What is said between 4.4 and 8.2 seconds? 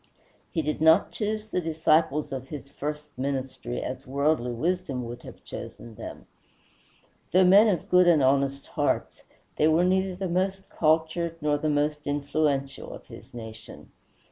wisdom would have chosen them. Though men of good